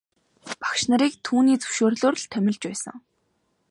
[0.61, 2.95] Багш нарыг түүний зөвшөөрлөөр л томилж байсан.